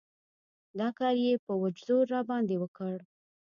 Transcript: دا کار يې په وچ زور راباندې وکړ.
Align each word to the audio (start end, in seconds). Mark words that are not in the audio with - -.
دا 0.79 0.87
کار 0.99 1.15
يې 1.25 1.33
په 1.45 1.53
وچ 1.61 1.77
زور 1.87 2.05
راباندې 2.15 2.55
وکړ. 2.59 2.95